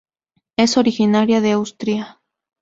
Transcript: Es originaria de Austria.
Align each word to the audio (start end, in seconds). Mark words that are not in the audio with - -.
Es 0.57 0.77
originaria 0.77 1.41
de 1.41 1.51
Austria. 1.51 2.19